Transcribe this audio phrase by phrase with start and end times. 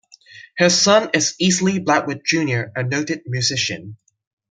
[0.57, 3.97] His son is Easley Blackwood Junior a noted musician.